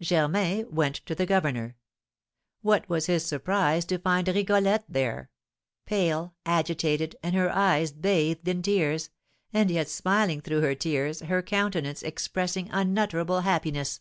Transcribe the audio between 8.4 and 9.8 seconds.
in tears; and